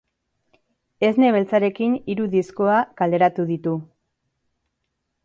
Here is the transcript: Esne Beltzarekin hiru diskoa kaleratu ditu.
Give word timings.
Esne 1.09 1.27
Beltzarekin 1.35 1.93
hiru 2.13 2.25
diskoa 2.37 2.79
kaleratu 3.03 3.47
ditu. 3.53 3.75